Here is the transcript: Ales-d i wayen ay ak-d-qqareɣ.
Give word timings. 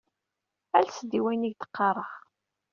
Ales-d 0.77 1.11
i 1.17 1.19
wayen 1.23 1.47
ay 1.47 1.51
ak-d-qqareɣ. 1.53 2.11